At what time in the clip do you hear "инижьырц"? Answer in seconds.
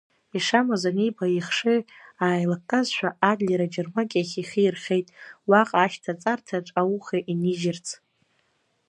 7.31-7.87